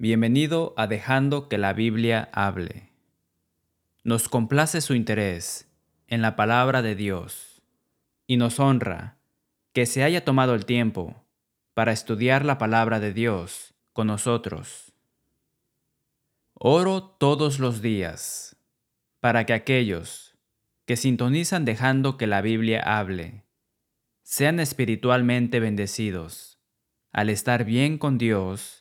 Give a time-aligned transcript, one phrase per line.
[0.00, 2.92] Bienvenido a Dejando que la Biblia hable.
[4.04, 5.68] Nos complace su interés
[6.06, 7.62] en la palabra de Dios
[8.24, 9.18] y nos honra
[9.72, 11.24] que se haya tomado el tiempo
[11.74, 14.92] para estudiar la palabra de Dios con nosotros.
[16.54, 18.54] Oro todos los días
[19.18, 20.38] para que aquellos
[20.84, 23.42] que sintonizan dejando que la Biblia hable
[24.22, 26.60] sean espiritualmente bendecidos
[27.10, 28.77] al estar bien con Dios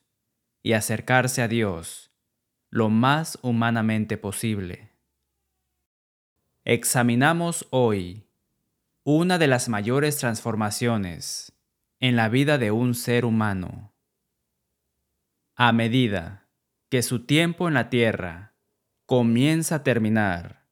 [0.68, 2.12] y acercarse a Dios
[2.70, 4.92] lo más humanamente posible.
[6.66, 8.28] Examinamos hoy
[9.06, 11.54] una de las mayores transformaciones
[12.02, 13.94] en la vida de un ser humano.
[15.56, 16.50] A medida
[16.90, 18.52] que su tiempo en la tierra
[19.06, 20.66] comienza a terminar,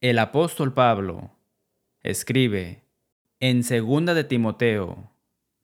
[0.00, 1.30] el apóstol Pablo
[2.00, 2.82] escribe
[3.38, 5.12] en 2 de Timoteo,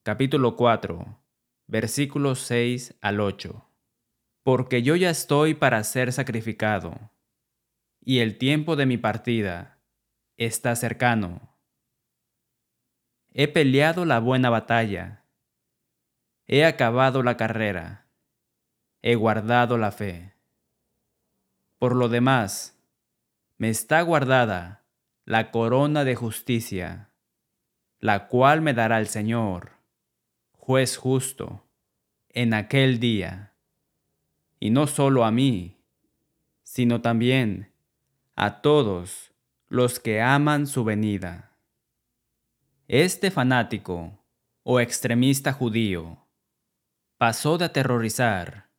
[0.04, 1.21] capítulo 4,
[1.66, 3.68] versículos 6 al 8.
[4.42, 7.12] Porque yo ya estoy para ser sacrificado,
[8.00, 9.78] y el tiempo de mi partida
[10.36, 11.56] está cercano.
[13.30, 15.24] He peleado la buena batalla,
[16.46, 18.08] he acabado la carrera,
[19.00, 20.34] he guardado la fe.
[21.78, 22.78] Por lo demás,
[23.56, 24.84] me está guardada
[25.24, 27.10] la corona de justicia,
[28.00, 29.81] la cual me dará el Señor
[30.64, 31.66] juez justo,
[32.28, 33.52] en aquel día,
[34.60, 35.82] y no solo a mí,
[36.62, 37.72] sino también
[38.36, 39.32] a todos
[39.66, 41.58] los que aman su venida.
[42.86, 44.24] Este fanático
[44.62, 46.28] o extremista judío
[47.18, 48.70] pasó de aterrorizar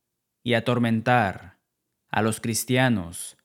[0.42, 1.60] y atormentar
[2.08, 3.36] a los cristianos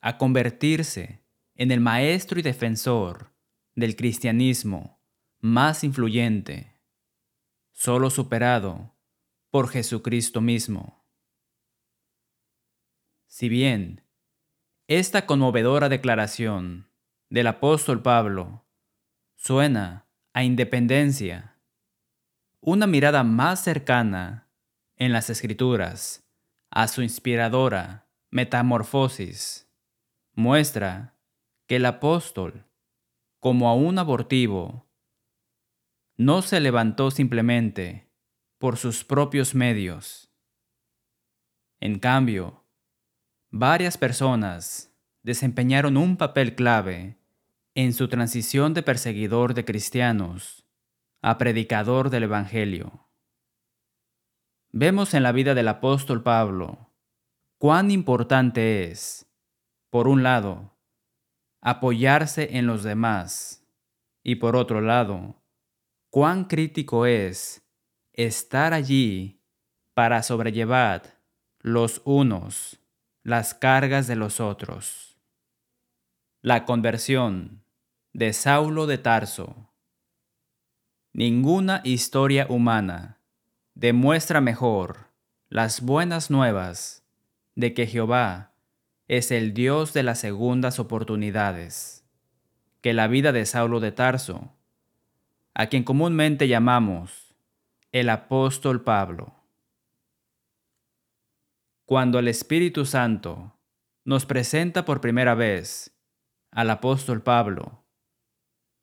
[0.00, 1.22] a convertirse
[1.54, 3.30] en el maestro y defensor
[3.76, 4.98] del cristianismo
[5.38, 6.77] más influyente
[7.78, 8.92] solo superado
[9.50, 11.06] por Jesucristo mismo.
[13.28, 14.04] Si bien
[14.88, 16.90] esta conmovedora declaración
[17.30, 18.66] del apóstol Pablo
[19.36, 21.60] suena a independencia,
[22.60, 24.50] una mirada más cercana
[24.96, 26.28] en las escrituras
[26.70, 29.70] a su inspiradora metamorfosis
[30.34, 31.16] muestra
[31.68, 32.66] que el apóstol,
[33.38, 34.87] como a un abortivo,
[36.18, 38.10] no se levantó simplemente
[38.58, 40.32] por sus propios medios.
[41.78, 42.64] En cambio,
[43.50, 44.92] varias personas
[45.22, 47.18] desempeñaron un papel clave
[47.76, 50.66] en su transición de perseguidor de cristianos
[51.22, 53.08] a predicador del Evangelio.
[54.72, 56.90] Vemos en la vida del apóstol Pablo
[57.58, 59.30] cuán importante es,
[59.88, 60.76] por un lado,
[61.60, 63.64] apoyarse en los demás
[64.24, 65.40] y por otro lado,
[66.10, 67.62] cuán crítico es
[68.12, 69.42] estar allí
[69.94, 71.20] para sobrellevar
[71.60, 72.78] los unos
[73.22, 75.18] las cargas de los otros.
[76.40, 77.62] La conversión
[78.14, 79.70] de Saulo de Tarso.
[81.12, 83.20] Ninguna historia humana
[83.74, 85.10] demuestra mejor
[85.50, 87.04] las buenas nuevas
[87.54, 88.54] de que Jehová
[89.08, 92.04] es el Dios de las segundas oportunidades
[92.80, 94.57] que la vida de Saulo de Tarso
[95.58, 97.34] a quien comúnmente llamamos
[97.90, 99.34] el apóstol Pablo.
[101.84, 103.58] Cuando el Espíritu Santo
[104.04, 105.98] nos presenta por primera vez
[106.52, 107.82] al apóstol Pablo,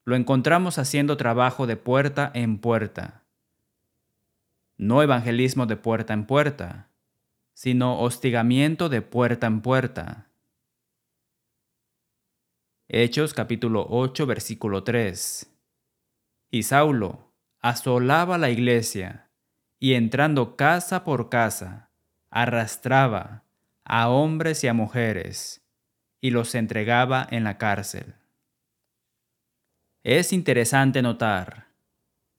[0.03, 3.23] lo encontramos haciendo trabajo de puerta en puerta.
[4.75, 6.89] No evangelismo de puerta en puerta,
[7.53, 10.27] sino hostigamiento de puerta en puerta.
[12.89, 15.54] Hechos capítulo 8 versículo 3.
[16.55, 19.29] Y Saulo asolaba la iglesia
[19.77, 21.89] y entrando casa por casa,
[22.29, 23.43] arrastraba
[23.83, 25.65] a hombres y a mujeres
[26.21, 28.15] y los entregaba en la cárcel.
[30.05, 31.73] Es interesante notar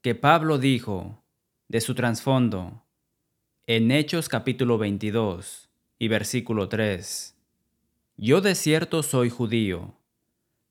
[0.01, 1.23] que Pablo dijo
[1.67, 2.87] de su trasfondo
[3.67, 5.69] en Hechos capítulo 22
[5.99, 7.35] y versículo 3,
[8.15, 9.93] Yo de cierto soy judío,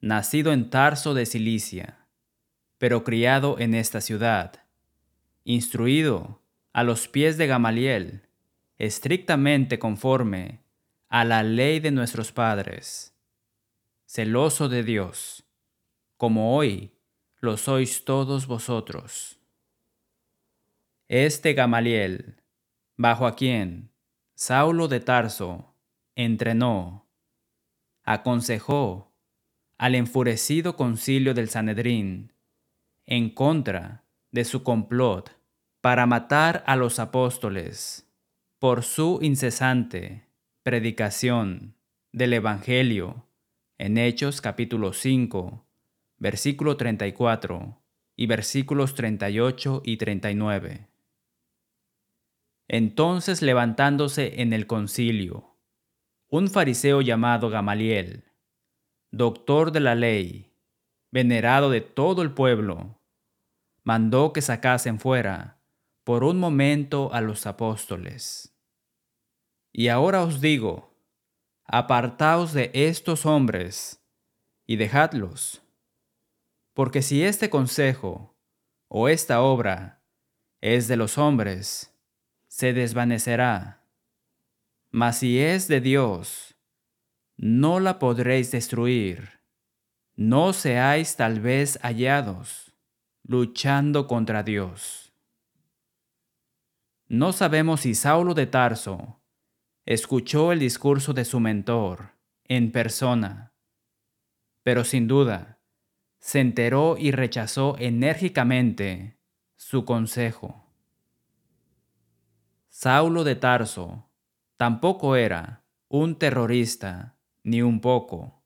[0.00, 2.05] nacido en Tarso de Cilicia
[2.78, 4.64] pero criado en esta ciudad,
[5.44, 6.42] instruido
[6.72, 8.28] a los pies de Gamaliel,
[8.78, 10.60] estrictamente conforme
[11.08, 13.14] a la ley de nuestros padres,
[14.06, 15.44] celoso de Dios,
[16.16, 16.92] como hoy
[17.40, 19.38] lo sois todos vosotros.
[21.08, 22.42] Este Gamaliel,
[22.96, 23.90] bajo a quien
[24.34, 25.74] Saulo de Tarso
[26.14, 27.06] entrenó,
[28.02, 29.12] aconsejó
[29.78, 32.32] al enfurecido concilio del Sanedrín
[33.06, 35.30] en contra de su complot
[35.80, 38.10] para matar a los apóstoles,
[38.58, 40.26] por su incesante
[40.62, 41.76] predicación
[42.12, 43.26] del Evangelio
[43.78, 45.64] en Hechos capítulo 5,
[46.18, 47.80] versículo 34
[48.16, 50.88] y versículos 38 y 39.
[52.68, 55.56] Entonces levantándose en el concilio,
[56.28, 58.24] un fariseo llamado Gamaliel,
[59.12, 60.55] doctor de la ley,
[61.10, 63.00] venerado de todo el pueblo,
[63.82, 65.60] mandó que sacasen fuera
[66.04, 68.56] por un momento a los apóstoles.
[69.72, 70.94] Y ahora os digo,
[71.64, 74.02] apartaos de estos hombres
[74.66, 75.62] y dejadlos,
[76.74, 78.36] porque si este consejo
[78.88, 80.02] o esta obra
[80.60, 81.94] es de los hombres,
[82.48, 83.84] se desvanecerá.
[84.90, 86.56] Mas si es de Dios,
[87.36, 89.35] no la podréis destruir.
[90.16, 92.72] No seáis tal vez hallados
[93.22, 95.12] luchando contra Dios.
[97.06, 99.20] No sabemos si Saulo de Tarso
[99.84, 102.12] escuchó el discurso de su mentor
[102.44, 103.52] en persona,
[104.62, 105.58] pero sin duda
[106.18, 109.18] se enteró y rechazó enérgicamente
[109.56, 110.64] su consejo.
[112.70, 114.08] Saulo de Tarso
[114.56, 118.45] tampoco era un terrorista ni un poco.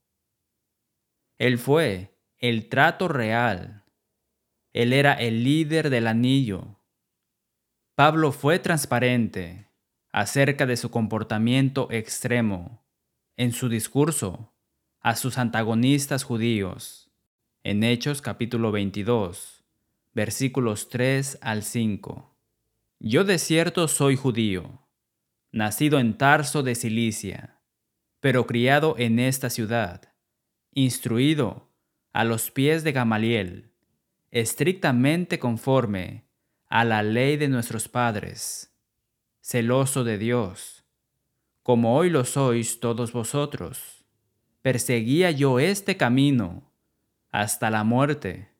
[1.41, 3.87] Él fue el trato real.
[4.75, 6.79] Él era el líder del anillo.
[7.95, 9.71] Pablo fue transparente
[10.13, 12.85] acerca de su comportamiento extremo
[13.39, 14.53] en su discurso
[15.01, 17.11] a sus antagonistas judíos
[17.65, 19.65] en Hechos capítulo 22,
[20.13, 22.37] versículos 3 al 5.
[22.99, 24.87] Yo de cierto soy judío,
[25.53, 27.63] nacido en Tarso de Cilicia,
[28.21, 30.10] pero criado en esta ciudad,
[30.73, 31.69] instruido
[32.13, 33.73] a los pies de Gamaliel,
[34.31, 36.25] estrictamente conforme
[36.69, 38.71] a la ley de nuestros padres
[39.51, 40.85] celoso de Dios,
[41.65, 44.05] como hoy lo sois todos vosotros.
[44.63, 46.71] Perseguía yo este camino
[47.31, 48.51] hasta la muerte,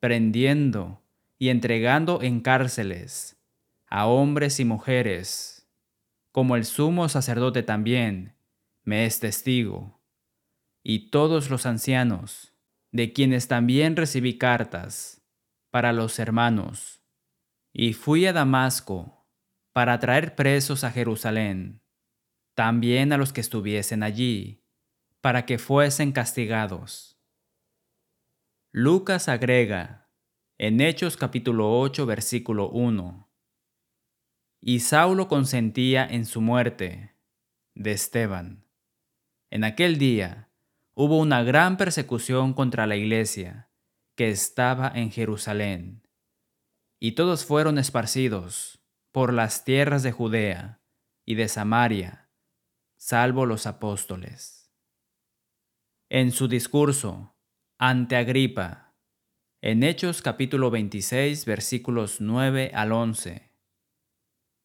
[0.00, 1.02] prendiendo
[1.38, 3.40] y entregando en cárceles
[3.86, 5.70] a hombres y mujeres,
[6.32, 8.34] como el sumo sacerdote también
[8.82, 10.00] me es testigo,
[10.84, 12.54] y todos los ancianos,
[12.92, 15.22] de quienes también recibí cartas
[15.70, 17.02] para los hermanos,
[17.72, 19.26] y fui a Damasco
[19.72, 21.82] para traer presos a Jerusalén,
[22.54, 24.62] también a los que estuviesen allí,
[25.22, 27.18] para que fuesen castigados.
[28.70, 30.10] Lucas agrega,
[30.58, 33.32] en Hechos capítulo 8, versículo 1,
[34.60, 37.16] y Saulo consentía en su muerte
[37.74, 38.66] de Esteban.
[39.50, 40.43] En aquel día
[40.94, 43.70] hubo una gran persecución contra la iglesia
[44.16, 46.08] que estaba en Jerusalén,
[47.00, 48.80] y todos fueron esparcidos
[49.12, 50.80] por las tierras de Judea
[51.26, 52.30] y de Samaria,
[52.96, 54.72] salvo los apóstoles.
[56.08, 57.36] En su discurso
[57.78, 58.94] ante Agripa,
[59.60, 63.50] en Hechos capítulo 26 versículos 9 al 11,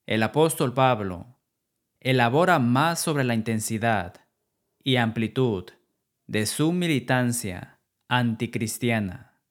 [0.05, 1.39] el apóstol Pablo
[1.99, 4.27] elabora más sobre la intensidad
[4.83, 5.71] y amplitud
[6.29, 9.41] de su militancia anticristiana.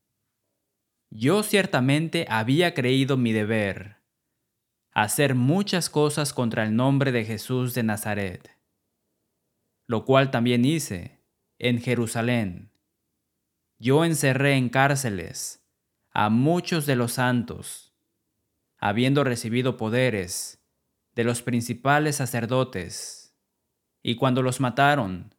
[1.10, 3.96] Yo ciertamente había creído mi deber
[4.92, 8.56] hacer muchas cosas contra el nombre de Jesús de Nazaret,
[9.88, 11.20] lo cual también hice
[11.58, 12.70] en Jerusalén.
[13.80, 15.66] Yo encerré en cárceles
[16.12, 17.92] a muchos de los santos,
[18.76, 20.64] habiendo recibido poderes
[21.16, 23.36] de los principales sacerdotes,
[24.00, 25.34] y cuando los mataron,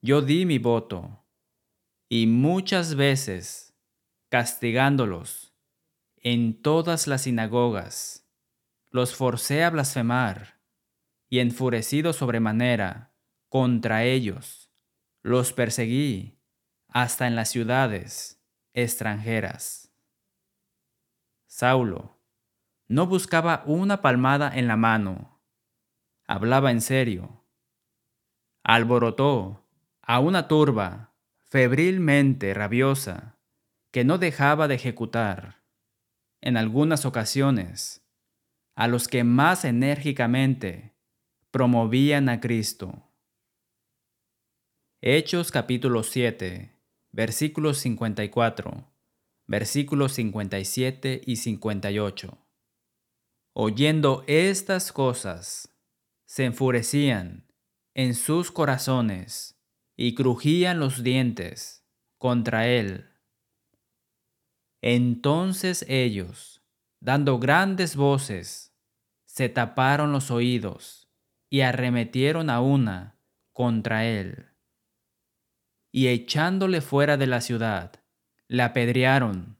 [0.00, 1.24] yo di mi voto,
[2.08, 3.74] y muchas veces
[4.28, 5.54] castigándolos
[6.16, 8.28] en todas las sinagogas
[8.90, 10.60] los forcé a blasfemar,
[11.28, 13.12] y enfurecido sobremanera
[13.48, 14.70] contra ellos,
[15.22, 16.38] los perseguí
[16.88, 19.92] hasta en las ciudades extranjeras.
[21.46, 22.18] Saulo
[22.86, 25.42] no buscaba una palmada en la mano,
[26.26, 27.44] hablaba en serio.
[28.62, 29.67] Alborotó
[30.08, 31.14] a una turba
[31.50, 33.38] febrilmente rabiosa
[33.90, 35.62] que no dejaba de ejecutar.
[36.40, 38.08] En algunas ocasiones
[38.74, 40.96] a los que más enérgicamente
[41.50, 43.10] promovían a Cristo.
[45.02, 46.74] Hechos capítulo 7,
[47.12, 48.90] versículos 54,
[49.46, 52.38] versículos 57 y 58.
[53.52, 55.76] Oyendo estas cosas,
[56.24, 57.52] se enfurecían
[57.92, 59.57] en sus corazones
[60.00, 61.84] y crujían los dientes
[62.18, 63.10] contra él.
[64.80, 66.62] Entonces ellos,
[67.00, 68.76] dando grandes voces,
[69.26, 71.10] se taparon los oídos
[71.50, 73.20] y arremetieron a una
[73.52, 74.46] contra él.
[75.90, 78.04] Y echándole fuera de la ciudad,
[78.46, 79.58] le apedrearon,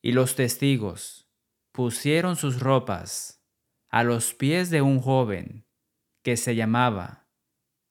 [0.00, 1.28] y los testigos
[1.72, 3.44] pusieron sus ropas
[3.88, 5.66] a los pies de un joven
[6.22, 7.26] que se llamaba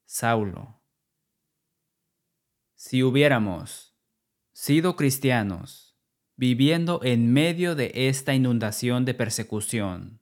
[0.06, 0.81] Saulo.
[2.84, 3.96] Si hubiéramos
[4.54, 5.96] sido cristianos
[6.36, 10.20] viviendo en medio de esta inundación de persecución,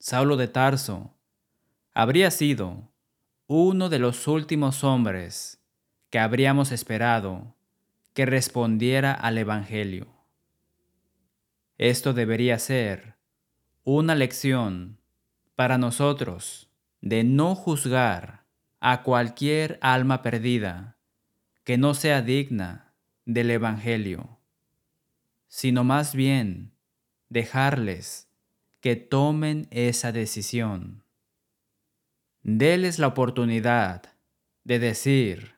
[0.00, 1.14] Saulo de Tarso
[1.94, 2.90] habría sido
[3.46, 5.62] uno de los últimos hombres
[6.10, 7.54] que habríamos esperado
[8.14, 10.08] que respondiera al Evangelio.
[11.76, 13.14] Esto debería ser
[13.84, 14.98] una lección
[15.54, 16.68] para nosotros
[17.00, 18.44] de no juzgar
[18.80, 20.97] a cualquier alma perdida
[21.68, 22.94] que no sea digna
[23.26, 24.40] del Evangelio,
[25.48, 26.72] sino más bien
[27.28, 28.30] dejarles
[28.80, 31.04] que tomen esa decisión.
[32.40, 34.14] Deles la oportunidad
[34.64, 35.56] de decir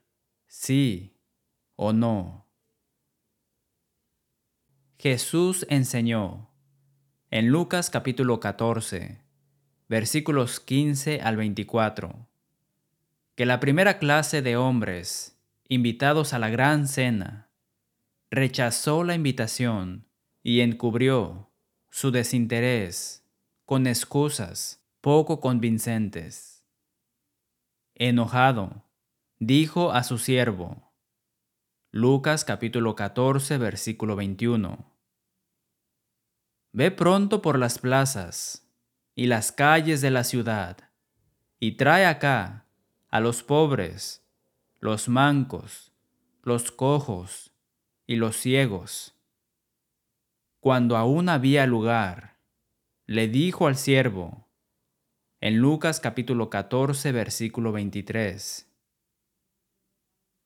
[0.48, 1.14] sí
[1.76, 2.48] o no.
[4.98, 6.50] Jesús enseñó
[7.30, 9.22] en Lucas capítulo 14,
[9.88, 12.28] versículos 15 al 24,
[13.36, 15.36] que la primera clase de hombres
[15.70, 17.48] invitados a la gran cena,
[18.28, 20.08] rechazó la invitación
[20.42, 21.52] y encubrió
[21.90, 23.24] su desinterés
[23.66, 26.66] con excusas poco convincentes.
[27.94, 28.90] Enojado,
[29.38, 30.92] dijo a su siervo,
[31.92, 34.92] Lucas capítulo 14 versículo 21,
[36.72, 38.68] Ve pronto por las plazas
[39.14, 40.90] y las calles de la ciudad,
[41.60, 42.66] y trae acá
[43.08, 44.19] a los pobres,
[44.80, 45.92] los mancos,
[46.42, 47.52] los cojos
[48.06, 49.14] y los ciegos.
[50.58, 52.38] Cuando aún había lugar,
[53.06, 54.48] le dijo al siervo,
[55.42, 58.74] en Lucas capítulo 14 versículo 23,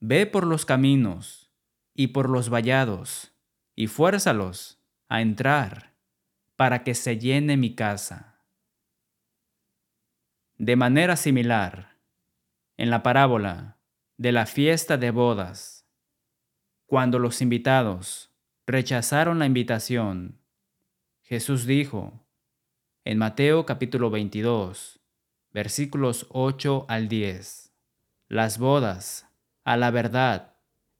[0.00, 1.53] Ve por los caminos
[1.95, 3.33] y por los vallados,
[3.76, 5.95] y fuérzalos a entrar,
[6.57, 8.41] para que se llene mi casa.
[10.59, 11.99] De manera similar,
[12.76, 13.74] en la parábola,
[14.16, 15.87] de la fiesta de bodas.
[16.87, 18.30] Cuando los invitados
[18.66, 20.40] rechazaron la invitación,
[21.23, 22.25] Jesús dijo
[23.04, 25.00] en Mateo capítulo 22,
[25.52, 27.73] versículos 8 al 10,
[28.28, 29.28] Las bodas,
[29.64, 30.56] a la verdad,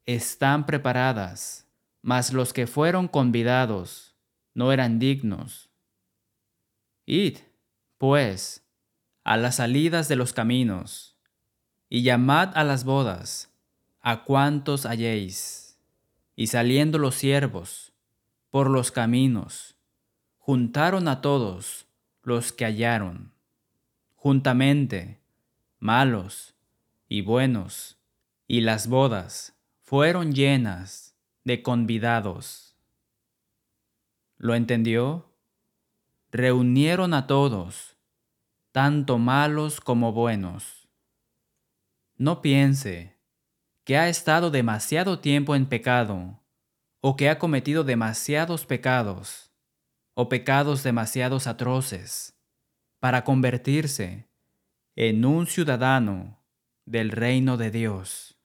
[0.07, 1.69] están preparadas,
[2.03, 4.17] mas los que fueron convidados
[4.55, 5.71] no eran dignos.
[7.07, 7.39] Id,
[7.99, 8.67] pues,
[9.25, 11.14] a las salidas de los caminos,
[11.89, 13.51] y llamad a las bodas
[14.01, 15.79] a cuantos halléis.
[16.37, 17.93] Y saliendo los siervos
[18.51, 19.77] por los caminos,
[20.39, 21.87] juntaron a todos
[22.23, 23.33] los que hallaron,
[24.15, 25.21] juntamente,
[25.79, 26.55] malos
[27.09, 27.99] y buenos,
[28.47, 31.15] y las bodas fueron llenas
[31.45, 32.77] de convidados.
[34.37, 35.31] ¿Lo entendió?
[36.31, 37.97] Reunieron a todos,
[38.73, 40.84] tanto malos como buenos
[42.17, 43.19] no piense
[43.85, 46.41] que ha estado demasiado tiempo en pecado,
[47.01, 49.53] o que ha cometido demasiados pecados,
[50.15, 52.39] o pecados demasiados atroces,
[53.01, 54.29] para convertirse
[54.97, 56.39] en un ciudadano
[56.87, 58.39] del reino de Dios.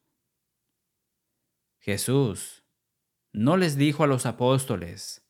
[1.79, 2.63] Jesús
[3.31, 5.25] no les dijo a los apóstoles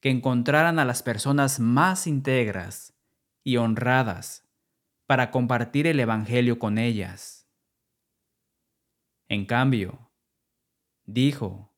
[0.00, 2.94] que encontraran a las personas más íntegras
[3.42, 4.44] y honradas
[5.06, 7.39] para compartir el Evangelio con ellas
[9.30, 10.10] en cambio,
[11.04, 11.72] dijo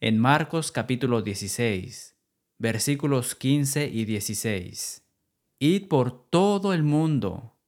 [0.00, 2.14] en Marcos capítulo 16,
[2.58, 5.08] versículos 15 y 16,
[5.60, 7.58] Id por todo el mundo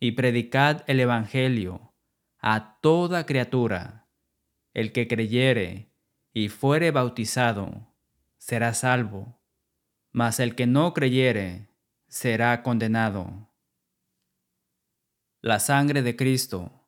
[0.00, 1.94] y predicad el Evangelio
[2.40, 4.08] a toda criatura.
[4.72, 5.92] El que creyere
[6.32, 7.94] y fuere bautizado
[8.38, 9.40] será salvo,
[10.10, 11.68] mas el que no creyere
[12.08, 13.52] será condenado.
[15.40, 16.83] La sangre de Cristo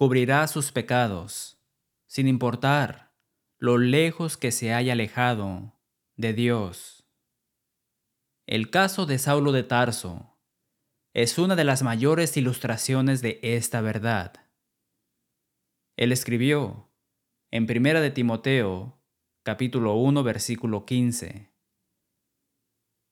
[0.00, 1.60] cubrirá sus pecados,
[2.06, 3.12] sin importar
[3.58, 5.78] lo lejos que se haya alejado
[6.16, 7.06] de Dios.
[8.46, 10.38] El caso de Saulo de Tarso
[11.12, 14.32] es una de las mayores ilustraciones de esta verdad.
[15.98, 16.90] Él escribió
[17.50, 18.98] en Primera de Timoteo,
[19.42, 21.52] capítulo 1, versículo 15.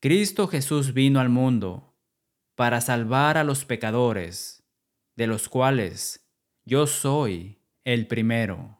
[0.00, 1.98] Cristo Jesús vino al mundo
[2.54, 4.66] para salvar a los pecadores,
[5.16, 6.24] de los cuales
[6.68, 8.78] yo soy el primero.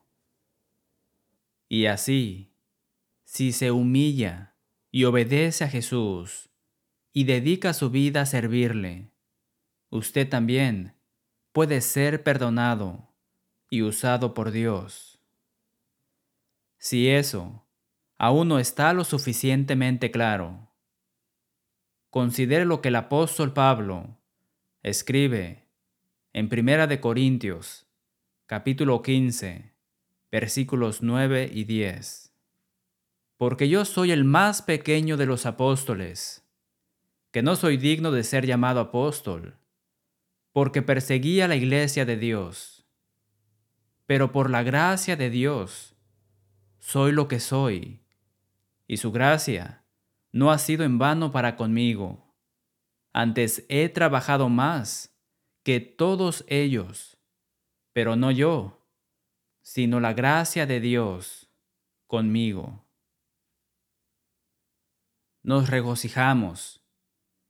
[1.70, 2.52] Y así,
[3.24, 4.54] si se humilla
[4.90, 6.50] y obedece a Jesús,
[7.14, 9.10] y dedica su vida a servirle,
[9.88, 10.96] usted también
[11.52, 13.14] puede ser perdonado
[13.70, 15.22] y usado por Dios.
[16.76, 17.66] Si eso
[18.18, 20.70] aún no está lo suficientemente claro,
[22.10, 24.18] considere lo que el apóstol Pablo
[24.82, 25.67] escribe
[26.38, 27.88] en Primera de Corintios,
[28.46, 29.74] capítulo 15,
[30.30, 32.32] versículos 9 y 10.
[33.36, 36.48] Porque yo soy el más pequeño de los apóstoles,
[37.32, 39.58] que no soy digno de ser llamado apóstol,
[40.52, 42.86] porque perseguía la iglesia de Dios.
[44.06, 45.96] Pero por la gracia de Dios,
[46.78, 48.04] soy lo que soy,
[48.86, 49.82] y su gracia
[50.30, 52.32] no ha sido en vano para conmigo.
[53.12, 55.17] Antes he trabajado más
[55.68, 57.18] que todos ellos,
[57.92, 58.86] pero no yo,
[59.60, 61.50] sino la gracia de Dios
[62.06, 62.86] conmigo.
[65.42, 66.80] Nos regocijamos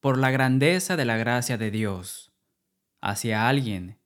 [0.00, 2.32] por la grandeza de la gracia de Dios
[3.00, 4.00] hacia alguien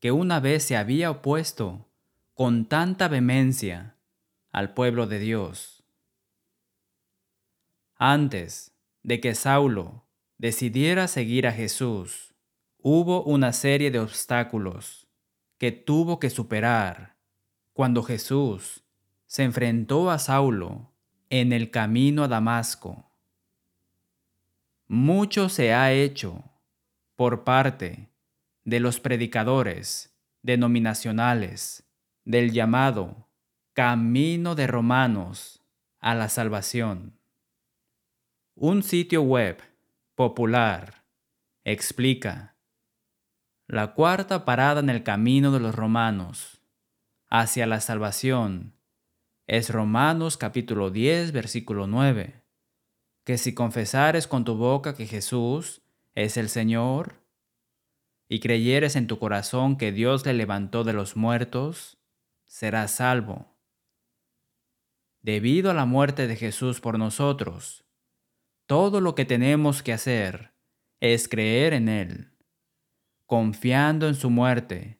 [0.00, 1.90] que una vez se había opuesto
[2.32, 3.96] con tanta vehemencia
[4.50, 5.84] al pueblo de Dios.
[7.96, 8.72] Antes
[9.02, 10.06] de que Saulo
[10.38, 12.27] decidiera seguir a Jesús,
[12.80, 15.08] hubo una serie de obstáculos
[15.58, 17.16] que tuvo que superar
[17.72, 18.84] cuando Jesús
[19.26, 20.92] se enfrentó a Saulo
[21.30, 23.10] en el camino a Damasco.
[24.86, 26.44] Mucho se ha hecho
[27.16, 28.08] por parte
[28.64, 31.84] de los predicadores denominacionales
[32.24, 33.28] del llamado
[33.74, 35.62] Camino de Romanos
[36.00, 37.18] a la Salvación.
[38.54, 39.62] Un sitio web
[40.14, 41.04] popular
[41.64, 42.57] explica
[43.68, 46.62] la cuarta parada en el camino de los romanos
[47.28, 48.74] hacia la salvación.
[49.46, 52.42] Es Romanos capítulo 10 versículo 9,
[53.24, 55.82] que si confesares con tu boca que Jesús
[56.14, 57.22] es el Señor
[58.26, 61.98] y creyeres en tu corazón que Dios le levantó de los muertos,
[62.46, 63.54] serás salvo.
[65.20, 67.84] Debido a la muerte de Jesús por nosotros,
[68.64, 70.54] todo lo que tenemos que hacer
[71.00, 72.37] es creer en Él,
[73.28, 74.98] confiando en su muerte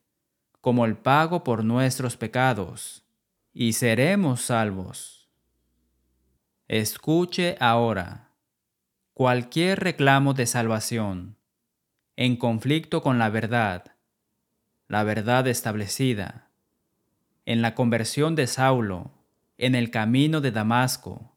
[0.60, 3.06] como el pago por nuestros pecados,
[3.54, 5.30] y seremos salvos.
[6.68, 8.28] Escuche ahora
[9.14, 11.38] cualquier reclamo de salvación
[12.16, 13.96] en conflicto con la verdad,
[14.88, 16.50] la verdad establecida,
[17.46, 19.10] en la conversión de Saulo,
[19.56, 21.34] en el camino de Damasco,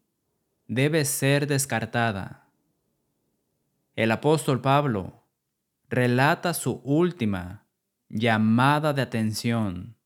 [0.68, 2.50] debe ser descartada.
[3.96, 5.21] El apóstol Pablo
[5.92, 7.68] relata su última
[8.08, 9.98] llamada de atención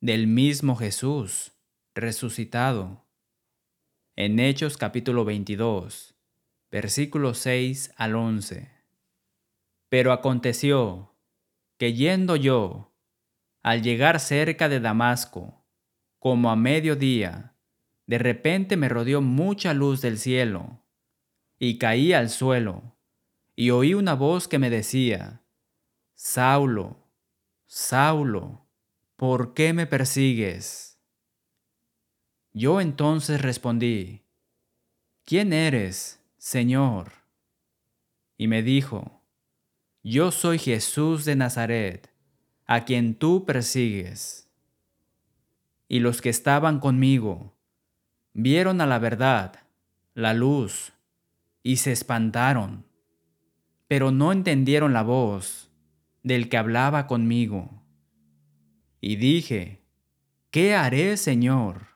[0.00, 1.52] del mismo Jesús
[1.94, 3.06] resucitado
[4.16, 6.16] en Hechos capítulo 22,
[6.72, 8.72] versículos 6 al 11.
[9.88, 11.14] Pero aconteció
[11.78, 12.92] que yendo yo,
[13.62, 15.64] al llegar cerca de Damasco,
[16.18, 17.54] como a mediodía,
[18.08, 20.84] de repente me rodeó mucha luz del cielo,
[21.60, 22.91] y caí al suelo,
[23.54, 25.42] y oí una voz que me decía,
[26.14, 26.96] Saulo,
[27.66, 28.66] Saulo,
[29.16, 30.98] ¿por qué me persigues?
[32.52, 34.22] Yo entonces respondí,
[35.24, 37.12] ¿quién eres, Señor?
[38.36, 39.22] Y me dijo,
[40.02, 42.10] yo soy Jesús de Nazaret,
[42.66, 44.48] a quien tú persigues.
[45.88, 47.54] Y los que estaban conmigo
[48.32, 49.60] vieron a la verdad,
[50.14, 50.92] la luz,
[51.62, 52.84] y se espantaron,
[53.92, 55.70] pero no entendieron la voz
[56.22, 57.82] del que hablaba conmigo.
[59.02, 59.82] Y dije,
[60.50, 61.88] ¿qué haré, Señor?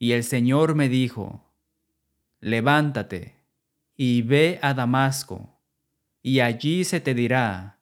[0.00, 1.44] Y el Señor me dijo,
[2.40, 3.36] levántate
[3.96, 5.60] y ve a Damasco
[6.22, 7.78] y allí se te dirá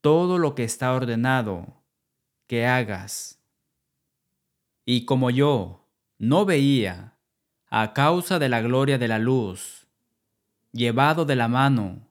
[0.00, 1.82] todo lo que está ordenado
[2.46, 3.42] que hagas.
[4.84, 5.84] Y como yo
[6.16, 7.16] no veía,
[7.66, 9.77] a causa de la gloria de la luz,
[10.72, 12.06] llevado de la mano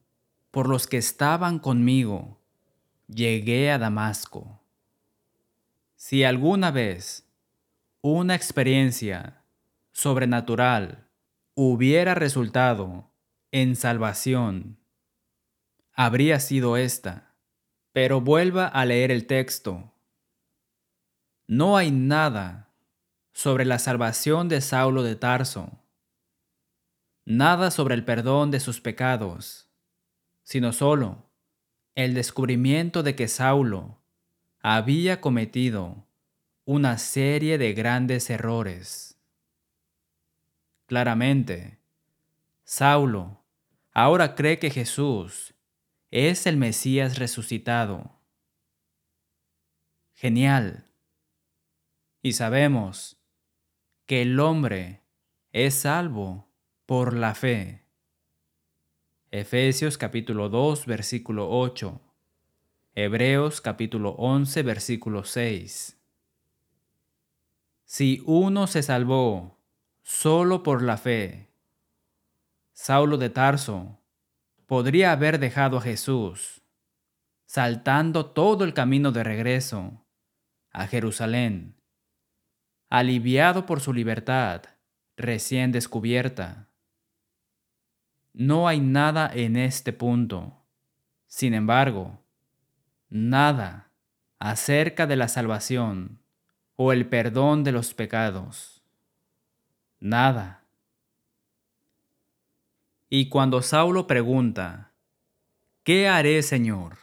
[0.52, 2.40] por los que estaban conmigo,
[3.08, 4.60] llegué a Damasco.
[5.96, 7.28] Si alguna vez
[8.02, 9.42] una experiencia
[9.92, 11.08] sobrenatural
[11.56, 13.10] hubiera resultado
[13.52, 14.78] en salvación,
[15.94, 17.34] habría sido esta.
[17.92, 19.92] Pero vuelva a leer el texto.
[21.48, 22.70] No hay nada
[23.34, 25.80] sobre la salvación de Saulo de Tarso,
[27.28, 29.68] nada sobre el perdón de sus pecados,
[30.44, 31.30] sino solo
[31.94, 34.00] el descubrimiento de que Saulo
[34.62, 36.08] había cometido
[36.64, 39.20] una serie de grandes errores.
[40.86, 41.80] Claramente,
[42.64, 43.44] Saulo
[43.92, 45.54] ahora cree que Jesús
[46.12, 48.22] es el Mesías resucitado.
[50.14, 50.86] Genial.
[52.22, 53.18] Y sabemos
[54.06, 55.02] que el hombre
[55.52, 56.47] es salvo
[56.88, 57.84] por la fe.
[59.30, 62.00] Efesios capítulo 2 versículo 8.
[62.96, 65.98] Hebreos capítulo 11 versículo 6.
[67.84, 69.60] Si uno se salvó
[70.02, 71.50] solo por la fe,
[72.72, 74.00] Saulo de Tarso
[74.66, 76.62] podría haber dejado a Jesús,
[77.46, 80.06] saltando todo el camino de regreso
[80.72, 81.76] a Jerusalén,
[82.90, 84.62] aliviado por su libertad
[85.18, 86.67] recién descubierta.
[88.40, 90.64] No hay nada en este punto,
[91.26, 92.22] sin embargo,
[93.10, 93.90] nada
[94.38, 96.22] acerca de la salvación
[96.76, 98.84] o el perdón de los pecados.
[100.00, 100.68] Nada.
[103.10, 104.92] Y cuando Saulo pregunta,
[105.82, 107.00] ¿qué haré, Señor?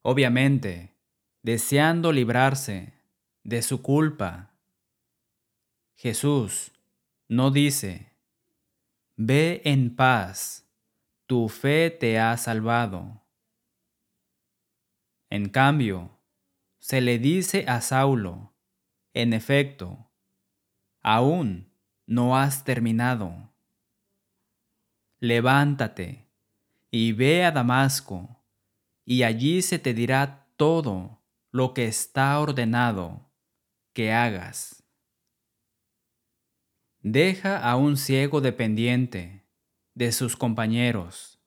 [0.00, 0.94] Obviamente,
[1.42, 2.94] deseando librarse
[3.42, 4.50] de su culpa,
[5.94, 6.72] Jesús
[7.28, 8.13] no dice,
[9.16, 10.68] Ve en paz,
[11.26, 13.22] tu fe te ha salvado.
[15.30, 16.20] En cambio,
[16.80, 18.56] se le dice a Saulo,
[19.12, 20.10] en efecto,
[21.00, 21.72] aún
[22.06, 23.54] no has terminado.
[25.20, 26.28] Levántate
[26.90, 28.44] y ve a Damasco,
[29.04, 31.22] y allí se te dirá todo
[31.52, 33.30] lo que está ordenado
[33.92, 34.83] que hagas.
[37.06, 39.44] Deja a un ciego dependiente
[39.94, 41.38] de sus compañeros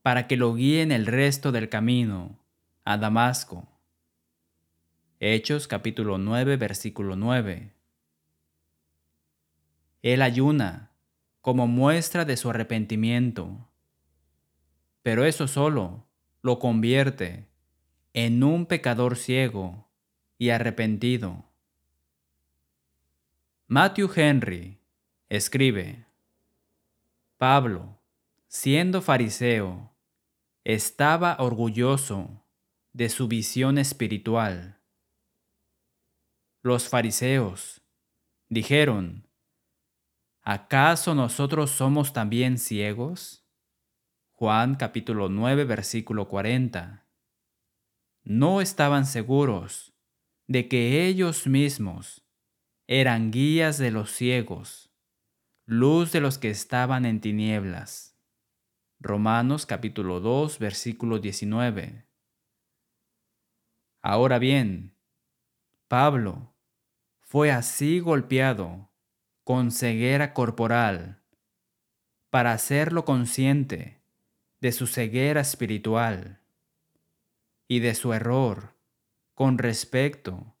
[0.00, 2.38] para que lo guíen el resto del camino
[2.86, 3.68] a Damasco.
[5.20, 7.70] Hechos capítulo 9 versículo 9.
[10.00, 10.92] Él ayuna
[11.42, 13.68] como muestra de su arrepentimiento,
[15.02, 16.06] pero eso solo
[16.40, 17.46] lo convierte
[18.14, 19.86] en un pecador ciego
[20.38, 21.44] y arrepentido.
[23.66, 24.77] Matthew Henry
[25.28, 26.06] escribe,
[27.36, 28.00] Pablo,
[28.46, 29.92] siendo fariseo,
[30.64, 32.44] estaba orgulloso
[32.92, 34.80] de su visión espiritual.
[36.62, 37.82] Los fariseos
[38.48, 39.28] dijeron,
[40.42, 43.44] ¿acaso nosotros somos también ciegos?
[44.32, 47.06] Juan capítulo 9 versículo 40.
[48.24, 49.92] No estaban seguros
[50.46, 52.24] de que ellos mismos
[52.86, 54.87] eran guías de los ciegos,
[55.70, 58.16] luz de los que estaban en tinieblas.
[59.00, 62.06] Romanos capítulo 2 versículo 19.
[64.00, 64.94] Ahora bien,
[65.86, 66.54] Pablo
[67.20, 68.88] fue así golpeado
[69.44, 71.20] con ceguera corporal
[72.30, 74.00] para hacerlo consciente
[74.62, 76.40] de su ceguera espiritual
[77.66, 78.74] y de su error
[79.34, 80.56] con respecto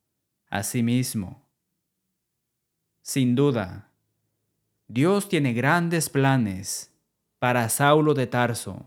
[0.50, 1.48] a sí mismo.
[3.00, 3.87] Sin duda,
[4.90, 6.90] Dios tiene grandes planes
[7.38, 8.86] para Saulo de Tarso.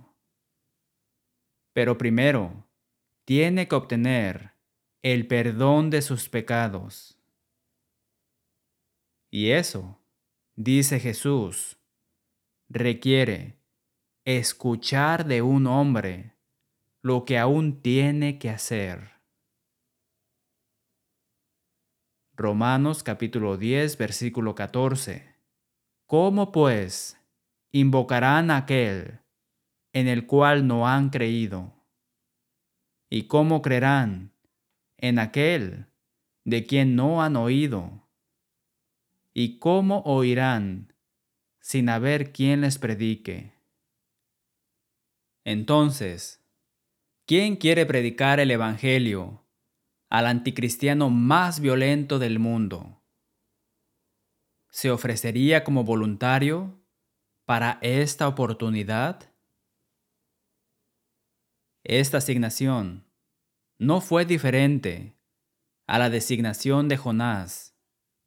[1.73, 2.67] Pero primero,
[3.23, 4.55] tiene que obtener
[5.03, 7.19] el perdón de sus pecados.
[9.29, 9.99] Y eso,
[10.55, 11.77] dice Jesús,
[12.67, 13.59] requiere
[14.25, 16.35] escuchar de un hombre
[17.03, 19.11] lo que aún tiene que hacer.
[22.35, 25.31] Romanos capítulo 10, versículo 14.
[26.11, 27.17] ¿Cómo pues
[27.71, 29.21] invocarán a aquel
[29.93, 31.73] en el cual no han creído?
[33.09, 34.33] ¿Y cómo creerán
[34.97, 35.85] en aquel
[36.43, 38.09] de quien no han oído?
[39.33, 40.93] ¿Y cómo oirán
[41.61, 43.53] sin haber quien les predique?
[45.45, 46.45] Entonces,
[47.25, 49.45] ¿quién quiere predicar el Evangelio
[50.09, 53.00] al anticristiano más violento del mundo.
[54.71, 56.81] ¿Se ofrecería como voluntario
[57.45, 59.33] para esta oportunidad?
[61.83, 63.05] Esta asignación
[63.77, 65.17] no fue diferente
[65.87, 67.77] a la designación de Jonás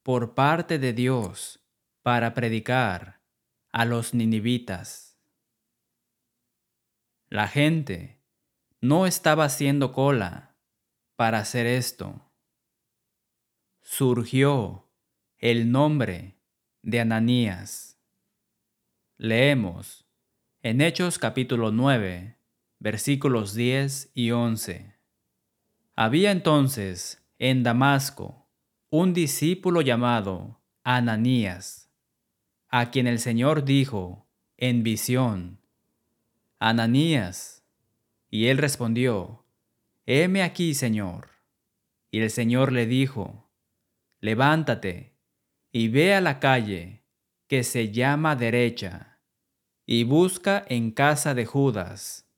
[0.02, 1.64] por parte de Dios
[2.02, 3.22] para predicar
[3.72, 5.18] a los ninivitas.
[7.28, 8.22] La gente
[8.82, 10.58] no estaba haciendo cola
[11.16, 12.30] para hacer esto.
[13.80, 14.90] Surgió
[15.38, 16.33] el nombre
[16.84, 17.98] de Ananías.
[19.16, 20.06] Leemos
[20.62, 22.36] en Hechos capítulo 9,
[22.78, 24.94] versículos 10 y 11.
[25.96, 28.50] Había entonces en Damasco
[28.90, 31.90] un discípulo llamado Ananías,
[32.68, 35.60] a quien el Señor dijo en visión,
[36.58, 37.64] Ananías.
[38.30, 39.46] Y él respondió,
[40.06, 41.30] Heme aquí, Señor.
[42.10, 43.50] Y el Señor le dijo,
[44.20, 45.13] Levántate
[45.76, 47.02] y ve a la calle
[47.48, 49.18] que se llama derecha,
[49.84, 52.30] y busca en casa de Judas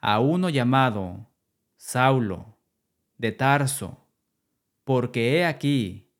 [0.00, 1.34] a uno llamado
[1.76, 2.60] Saulo
[3.16, 4.06] de Tarso,
[4.84, 6.14] porque he aquí,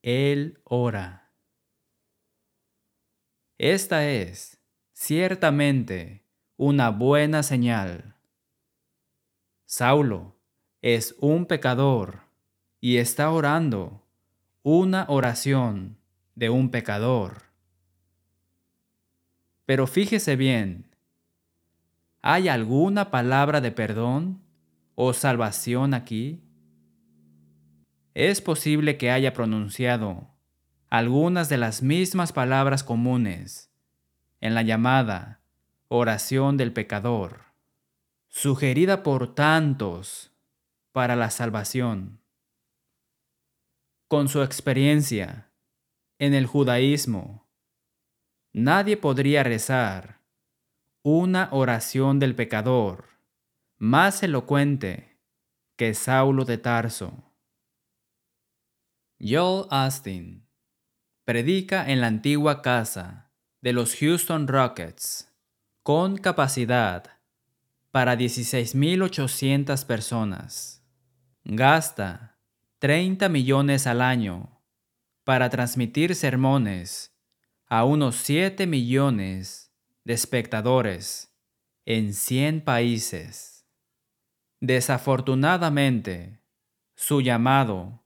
[0.00, 1.34] él ora.
[3.58, 4.58] Esta es,
[4.94, 6.24] ciertamente,
[6.56, 8.16] una buena señal.
[9.66, 10.40] Saulo
[10.80, 12.22] es un pecador
[12.80, 14.09] y está orando
[14.62, 15.96] una oración
[16.34, 17.44] de un pecador.
[19.64, 20.94] Pero fíjese bien,
[22.20, 24.42] ¿hay alguna palabra de perdón
[24.94, 26.42] o salvación aquí?
[28.14, 30.28] Es posible que haya pronunciado
[30.90, 33.70] algunas de las mismas palabras comunes
[34.40, 35.40] en la llamada
[35.88, 37.44] oración del pecador,
[38.28, 40.32] sugerida por tantos
[40.92, 42.19] para la salvación.
[44.10, 45.52] Con su experiencia
[46.18, 47.48] en el judaísmo,
[48.52, 50.20] nadie podría rezar
[51.04, 53.04] una oración del pecador
[53.78, 55.16] más elocuente
[55.76, 57.22] que Saulo de Tarso.
[59.20, 60.44] Joel Austin
[61.24, 65.32] predica en la antigua casa de los Houston Rockets
[65.84, 67.04] con capacidad
[67.92, 70.84] para 16.800 personas.
[71.44, 72.29] Gasta
[72.80, 74.58] 30 millones al año
[75.24, 77.14] para transmitir sermones
[77.66, 79.70] a unos 7 millones
[80.04, 81.36] de espectadores
[81.84, 83.66] en 100 países.
[84.60, 86.40] Desafortunadamente,
[86.94, 88.02] su llamado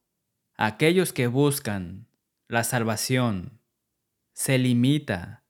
[0.57, 2.09] a aquellos que buscan
[2.49, 3.61] la salvación
[4.33, 5.45] se limita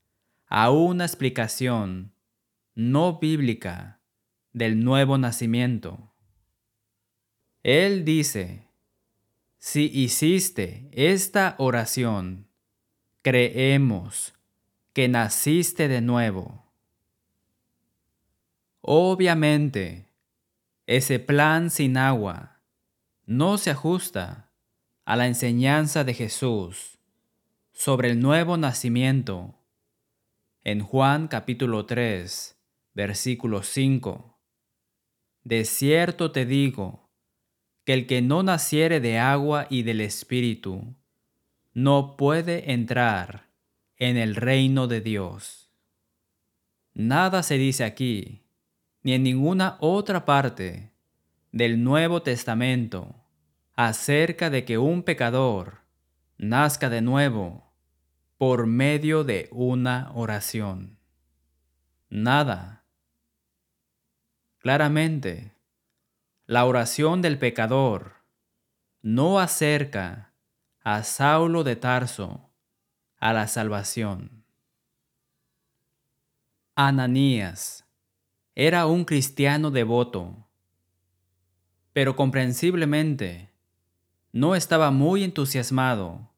[0.49, 2.15] a una explicación
[2.75, 4.03] no bíblica
[4.53, 6.13] del nuevo nacimiento.
[7.63, 8.64] Él dice,
[9.67, 12.49] si hiciste esta oración,
[13.23, 14.35] creemos
[14.93, 16.71] que naciste de nuevo.
[18.83, 20.13] Obviamente,
[20.87, 22.61] ese plan sin agua
[23.25, 24.51] no se ajusta
[25.07, 26.99] a la enseñanza de Jesús
[27.73, 29.55] sobre el nuevo nacimiento
[30.63, 32.55] en Juan capítulo 3,
[32.93, 34.39] versículo 5.
[35.43, 37.04] De cierto te digo,
[37.85, 40.95] que el que no naciere de agua y del Espíritu,
[41.75, 43.49] no puede entrar
[43.97, 45.71] en el reino de Dios.
[46.95, 48.45] Nada se dice aquí,
[49.03, 50.93] ni en ninguna otra parte
[51.53, 53.15] del Nuevo Testamento,
[53.75, 55.81] acerca de que un pecador
[56.39, 57.73] nazca de nuevo
[58.39, 60.99] por medio de una oración.
[62.09, 62.85] Nada.
[64.59, 65.54] Claramente,
[66.47, 68.17] la oración del pecador
[69.01, 70.33] no acerca
[70.83, 72.51] a Saulo de Tarso
[73.19, 74.45] a la salvación.
[76.75, 77.87] Ananías
[78.55, 80.47] era un cristiano devoto,
[81.95, 83.51] pero comprensiblemente
[84.33, 86.31] no estaba muy entusiasmado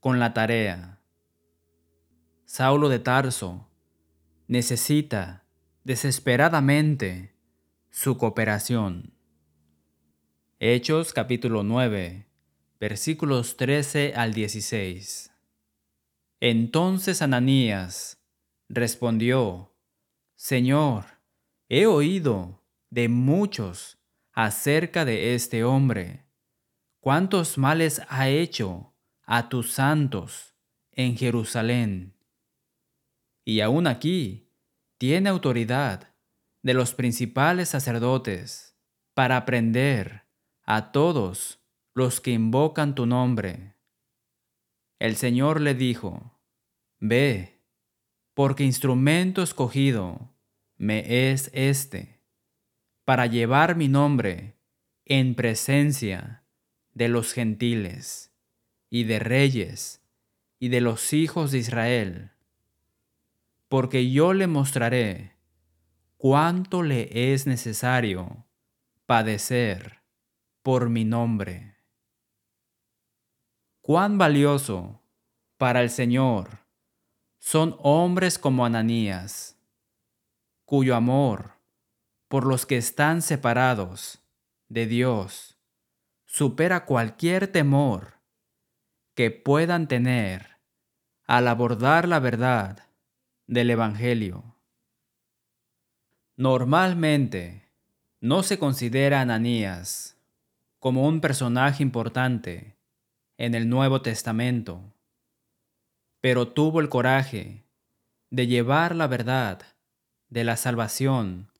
[0.00, 0.98] con la tarea.
[2.46, 3.68] Saulo de Tarso
[4.46, 5.44] necesita
[5.84, 7.34] desesperadamente
[7.90, 9.11] su cooperación.
[10.64, 12.24] Hechos capítulo 9,
[12.78, 15.32] versículos 13 al 16.
[16.38, 18.22] Entonces Ananías
[18.68, 19.74] respondió,
[20.36, 21.18] Señor,
[21.68, 23.98] he oído de muchos
[24.32, 26.26] acerca de este hombre,
[27.00, 28.94] cuántos males ha hecho
[29.24, 30.54] a tus santos
[30.92, 32.14] en Jerusalén
[33.44, 34.46] y aún aquí
[34.96, 36.14] tiene autoridad
[36.62, 38.76] de los principales sacerdotes
[39.12, 40.21] para aprender
[40.64, 41.60] a todos
[41.94, 43.74] los que invocan tu nombre.
[44.98, 46.38] El Señor le dijo,
[46.98, 47.60] Ve,
[48.34, 50.34] porque instrumento escogido
[50.76, 52.20] me es este,
[53.04, 54.56] para llevar mi nombre
[55.04, 56.44] en presencia
[56.92, 58.32] de los gentiles
[58.90, 60.02] y de reyes
[60.58, 62.32] y de los hijos de Israel
[63.72, 65.32] porque yo le mostraré
[66.18, 68.44] cuánto le es necesario
[69.06, 70.01] padecer
[70.62, 71.76] por mi nombre.
[73.80, 75.02] Cuán valioso
[75.56, 76.60] para el Señor
[77.38, 79.58] son hombres como Ananías,
[80.64, 81.58] cuyo amor
[82.28, 84.20] por los que están separados
[84.68, 85.58] de Dios
[86.24, 88.20] supera cualquier temor
[89.14, 90.58] que puedan tener
[91.26, 92.86] al abordar la verdad
[93.46, 94.56] del Evangelio.
[96.36, 97.68] Normalmente
[98.20, 100.11] no se considera Ananías
[100.82, 102.76] como un personaje importante
[103.36, 104.92] en el Nuevo Testamento,
[106.20, 107.68] pero tuvo el coraje
[108.30, 109.62] de llevar la verdad
[110.28, 111.52] de la salvación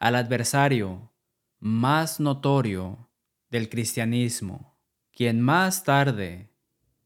[0.00, 1.12] al adversario
[1.60, 3.08] más notorio
[3.48, 4.76] del cristianismo,
[5.12, 6.50] quien más tarde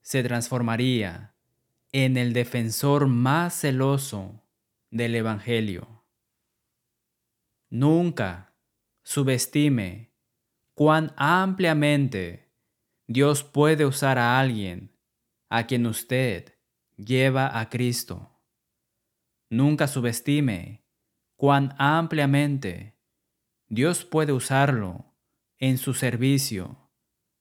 [0.01, 1.35] se transformaría
[1.93, 4.43] en el defensor más celoso
[4.91, 6.03] del Evangelio.
[7.69, 8.55] Nunca
[9.03, 10.12] subestime
[10.75, 12.53] cuán ampliamente
[13.07, 14.97] Dios puede usar a alguien
[15.49, 16.55] a quien usted
[16.97, 18.41] lleva a Cristo.
[19.51, 20.83] Nunca subestime
[21.37, 22.97] cuán ampliamente
[23.69, 25.15] Dios puede usarlo
[25.59, 26.91] en su servicio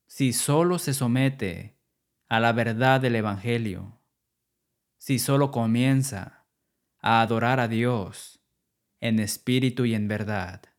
[0.08, 1.80] si solo se somete
[2.28, 4.02] a la verdad del Evangelio,
[4.98, 6.46] si solo comienza
[7.00, 8.42] a adorar a Dios
[9.00, 10.71] en espíritu y en verdad.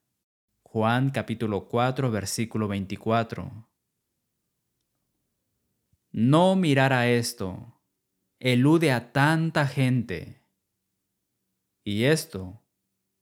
[0.72, 3.68] Juan capítulo 4 versículo 24.
[6.12, 7.78] No mirar a esto
[8.40, 10.40] elude a tanta gente.
[11.84, 12.62] Y esto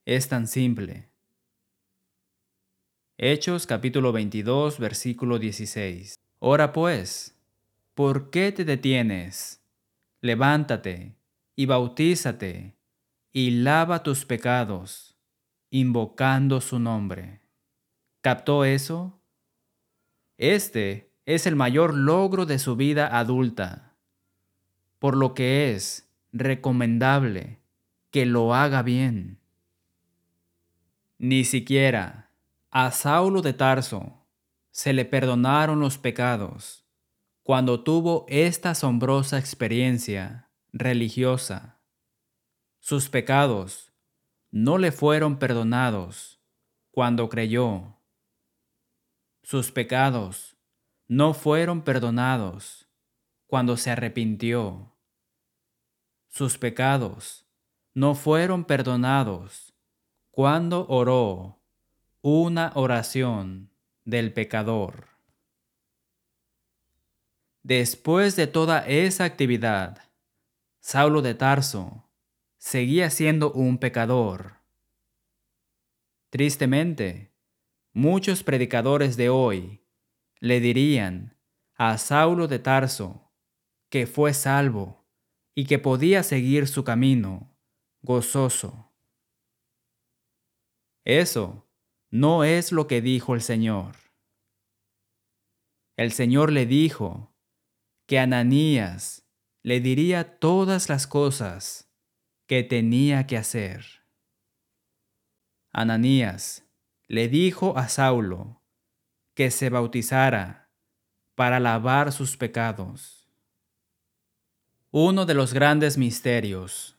[0.05, 1.09] es tan simple.
[3.17, 6.15] Hechos capítulo 22 versículo 16.
[6.39, 7.37] Ora pues,
[7.95, 9.61] ¿por qué te detienes?
[10.21, 11.17] Levántate
[11.57, 12.77] y bautízate
[13.33, 15.17] y lava tus pecados,
[15.69, 17.40] invocando su nombre.
[18.21, 19.19] ¿Captó eso?
[20.37, 23.95] Este es el mayor logro de su vida adulta,
[24.99, 27.59] por lo que es recomendable
[28.11, 29.39] que lo haga bien.
[31.17, 32.29] Ni siquiera
[32.69, 34.25] a Saulo de Tarso
[34.69, 36.85] se le perdonaron los pecados
[37.43, 41.79] cuando tuvo esta asombrosa experiencia religiosa.
[42.79, 43.93] Sus pecados
[44.51, 46.39] no le fueron perdonados
[46.91, 48.00] cuando creyó.
[49.43, 50.55] Sus pecados
[51.07, 52.87] no fueron perdonados
[53.47, 54.95] cuando se arrepintió.
[56.29, 57.45] Sus pecados
[57.93, 59.73] no fueron perdonados
[60.29, 61.59] cuando oró
[62.21, 63.71] una oración
[64.05, 65.09] del pecador.
[67.63, 70.09] Después de toda esa actividad,
[70.79, 72.09] Saulo de Tarso
[72.57, 74.61] seguía siendo un pecador.
[76.29, 77.30] Tristemente,
[77.93, 79.85] muchos predicadores de hoy
[80.39, 81.37] le dirían
[81.75, 83.31] a Saulo de Tarso
[83.89, 85.05] que fue salvo
[85.53, 87.57] y que podía seguir su camino
[88.01, 88.93] gozoso.
[91.03, 91.69] Eso
[92.09, 93.95] no es lo que dijo el Señor.
[95.97, 97.35] El Señor le dijo
[98.07, 99.27] que Ananías
[99.61, 101.91] le diría todas las cosas
[102.47, 103.85] que tenía que hacer.
[105.71, 106.70] Ananías
[107.11, 108.61] le dijo a Saulo
[109.33, 110.71] que se bautizara
[111.35, 113.29] para lavar sus pecados.
[114.91, 116.95] Uno de los grandes misterios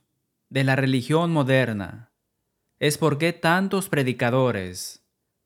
[0.50, 2.12] de la religión moderna
[2.78, 5.02] es por qué tantos predicadores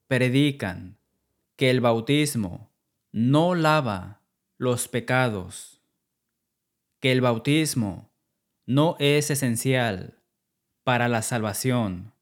[0.08, 0.98] predican
[1.54, 2.72] que el bautismo
[3.12, 4.20] no lava
[4.58, 5.80] los pecados,
[6.98, 8.10] que el bautismo
[8.66, 10.24] no es esencial
[10.82, 12.14] para la salvación,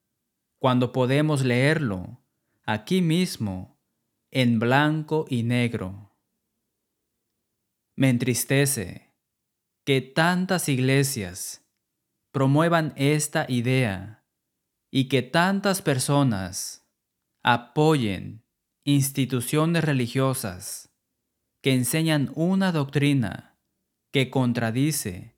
[0.58, 2.20] cuando podemos leerlo
[2.64, 3.78] aquí mismo
[4.30, 6.16] en blanco y negro.
[7.94, 9.14] Me entristece
[9.84, 11.64] que tantas iglesias
[12.32, 14.24] promuevan esta idea
[14.90, 16.88] y que tantas personas
[17.42, 18.44] apoyen
[18.84, 20.90] instituciones religiosas
[21.60, 23.58] que enseñan una doctrina
[24.10, 25.36] que contradice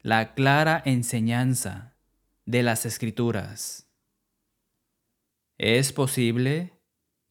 [0.00, 1.96] la clara enseñanza
[2.44, 3.91] de las escrituras.
[5.64, 6.72] ¿Es posible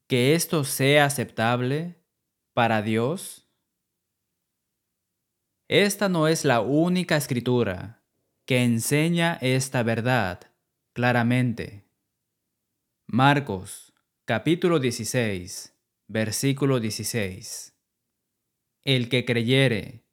[0.08, 2.02] que esto sea aceptable
[2.54, 3.46] para Dios?
[5.68, 8.02] Esta no es la única escritura
[8.46, 10.40] que enseña esta verdad
[10.94, 11.84] claramente.
[13.06, 13.92] Marcos
[14.24, 15.78] capítulo 16,
[16.08, 17.76] versículo 16.
[18.82, 20.06] El que creyere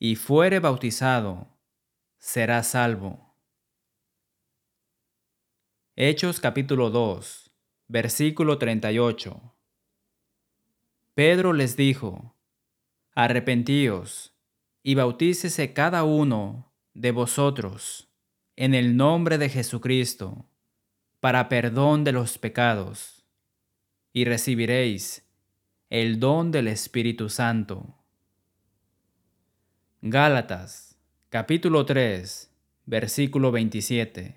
[0.00, 1.56] y fuere bautizado
[2.18, 3.36] será salvo.
[5.94, 7.49] Hechos capítulo 2,
[7.90, 9.52] versículo 38.
[11.14, 12.36] Pedro les dijo,
[13.16, 14.32] Arrepentíos
[14.84, 18.08] y bautícese cada uno de vosotros
[18.54, 20.46] en el nombre de Jesucristo
[21.18, 23.26] para perdón de los pecados
[24.12, 25.28] y recibiréis
[25.88, 27.96] el don del Espíritu Santo.
[30.00, 30.96] Gálatas
[31.28, 32.54] capítulo 3
[32.86, 34.36] versículo 27.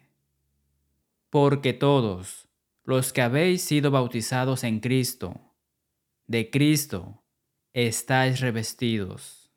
[1.29, 2.42] Porque todos
[2.85, 5.39] los que habéis sido bautizados en Cristo,
[6.27, 7.23] de Cristo
[7.71, 9.51] estáis revestidos.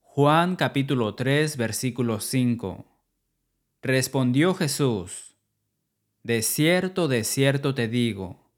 [0.00, 2.84] Juan capítulo 3 versículo 5.
[3.80, 5.36] Respondió Jesús,
[6.22, 8.50] De cierto, de cierto te digo,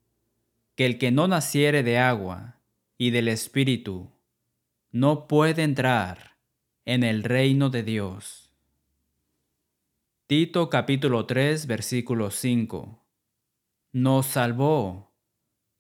[0.75, 2.61] que el que no naciere de agua
[2.97, 4.11] y del Espíritu,
[4.93, 6.37] no puede entrar
[6.87, 8.51] en el reino de Dios.
[10.27, 13.06] Tito capítulo 3 versículo 5.
[13.99, 15.15] Nos salvó,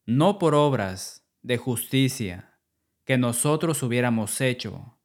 [0.06, 2.58] no por obras de justicia
[3.04, 4.96] que nosotros hubiéramos hecho,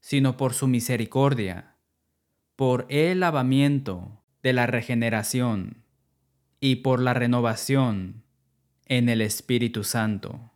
[0.00, 1.78] sino por su misericordia
[2.54, 5.86] por el lavamiento de la regeneración
[6.60, 8.24] y por la renovación
[8.84, 10.52] en el Espíritu Santo.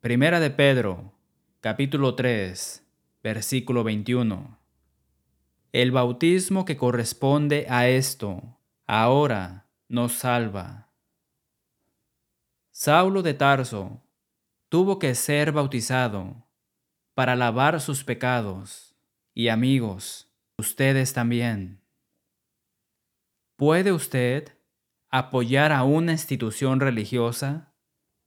[0.00, 1.12] Primera de Pedro,
[1.60, 2.86] capítulo 3,
[3.22, 4.58] versículo 21.
[5.72, 10.88] El bautismo que corresponde a esto ahora nos salva.
[12.70, 14.00] Saulo de Tarso
[14.68, 16.46] tuvo que ser bautizado
[17.14, 18.94] para lavar sus pecados
[19.34, 21.82] y amigos, ustedes también.
[23.56, 24.56] ¿Puede usted
[25.08, 27.74] apoyar a una institución religiosa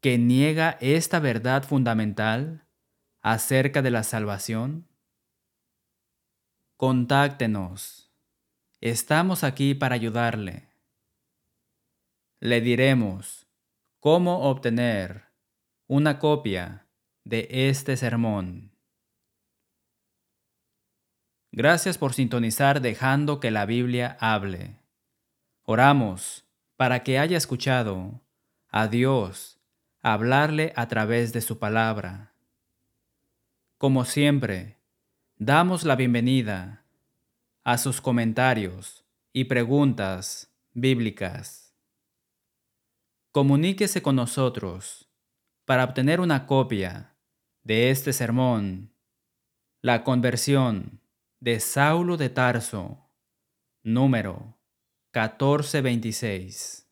[0.02, 2.68] que niega esta verdad fundamental
[3.22, 4.90] acerca de la salvación?
[6.76, 8.12] Contáctenos.
[8.82, 10.73] Estamos aquí para ayudarle.
[12.46, 13.48] Le diremos
[14.02, 15.30] cómo obtener
[15.88, 16.86] una copia
[17.24, 18.74] de este sermón.
[21.54, 24.76] Gracias por sintonizar dejando que la Biblia hable.
[25.64, 26.44] Oramos
[26.76, 28.20] para que haya escuchado
[28.68, 29.62] a Dios
[30.02, 32.34] hablarle a través de su palabra.
[33.78, 34.80] Como siempre,
[35.38, 36.84] damos la bienvenida
[37.64, 41.63] a sus comentarios y preguntas bíblicas.
[43.34, 45.10] Comuníquese con nosotros
[45.66, 47.18] para obtener una copia
[47.64, 48.94] de este sermón,
[49.82, 51.02] La conversión
[51.40, 53.10] de Saulo de Tarso,
[53.82, 54.60] número
[55.16, 56.88] 1426.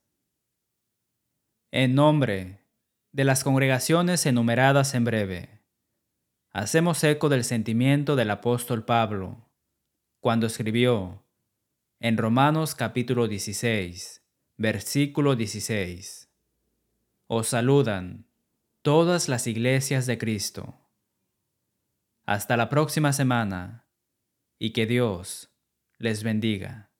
[1.70, 2.66] En nombre
[3.12, 5.62] de las congregaciones enumeradas en breve,
[6.50, 9.48] hacemos eco del sentimiento del apóstol Pablo
[10.20, 11.24] cuando escribió
[12.00, 14.26] en Romanos capítulo 16,
[14.58, 16.21] versículo 16.
[17.34, 18.28] Os saludan
[18.82, 20.82] todas las iglesias de Cristo.
[22.26, 23.88] Hasta la próxima semana
[24.60, 25.50] y que Dios
[25.98, 26.91] les bendiga.